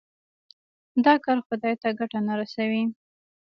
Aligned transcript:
دا 1.05 1.13
کار 1.25 1.37
خدای 1.47 1.73
ته 1.81 1.89
ګټه 1.99 2.19
نه 2.27 2.33
رسوي. 2.39 2.83